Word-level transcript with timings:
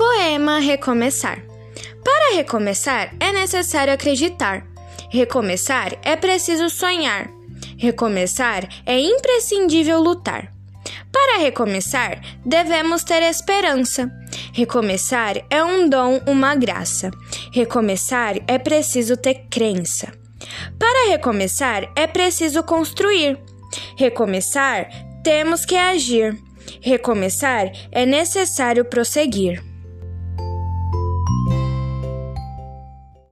Poema 0.00 0.60
Recomeçar. 0.60 1.44
Para 2.02 2.34
recomeçar 2.34 3.14
é 3.20 3.32
necessário 3.32 3.92
acreditar. 3.92 4.66
Recomeçar 5.10 5.98
é 6.02 6.16
preciso 6.16 6.70
sonhar. 6.70 7.28
Recomeçar 7.76 8.66
é 8.86 8.98
imprescindível 8.98 10.00
lutar. 10.00 10.54
Para 11.12 11.40
recomeçar, 11.40 12.18
devemos 12.46 13.04
ter 13.04 13.22
esperança. 13.24 14.10
Recomeçar 14.54 15.36
é 15.50 15.62
um 15.62 15.86
dom, 15.86 16.18
uma 16.26 16.54
graça. 16.54 17.10
Recomeçar 17.52 18.36
é 18.48 18.58
preciso 18.58 19.18
ter 19.18 19.48
crença. 19.50 20.10
Para 20.78 21.10
recomeçar, 21.10 21.92
é 21.94 22.06
preciso 22.06 22.62
construir. 22.62 23.38
Recomeçar, 23.98 24.88
temos 25.22 25.66
que 25.66 25.76
agir. 25.76 26.38
Recomeçar 26.80 27.70
é 27.92 28.06
necessário 28.06 28.86
prosseguir. 28.86 29.68